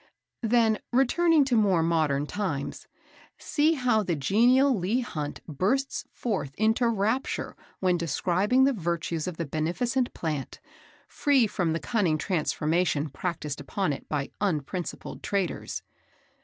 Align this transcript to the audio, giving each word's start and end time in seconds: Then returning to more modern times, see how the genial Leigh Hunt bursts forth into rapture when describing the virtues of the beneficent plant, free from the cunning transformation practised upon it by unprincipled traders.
Then 0.41 0.79
returning 0.91 1.45
to 1.45 1.55
more 1.55 1.83
modern 1.83 2.25
times, 2.25 2.87
see 3.37 3.73
how 3.73 4.01
the 4.01 4.15
genial 4.15 4.73
Leigh 4.75 5.01
Hunt 5.01 5.41
bursts 5.45 6.05
forth 6.11 6.55
into 6.57 6.89
rapture 6.89 7.55
when 7.81 7.99
describing 7.99 8.63
the 8.63 8.73
virtues 8.73 9.27
of 9.27 9.37
the 9.37 9.45
beneficent 9.45 10.11
plant, 10.15 10.59
free 11.07 11.45
from 11.45 11.73
the 11.73 11.79
cunning 11.79 12.17
transformation 12.17 13.09
practised 13.11 13.61
upon 13.61 13.93
it 13.93 14.09
by 14.09 14.31
unprincipled 14.41 15.21
traders. 15.21 15.83